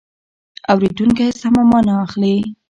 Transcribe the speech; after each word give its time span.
اورېدونکی 0.71 1.29
سمه 1.41 1.63
مانا 1.71 1.95
اخلي. 2.05 2.35